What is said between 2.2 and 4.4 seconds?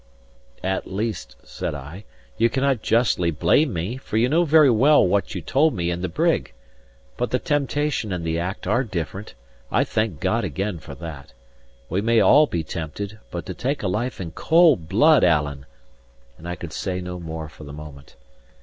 "you cannot justly blame me, for you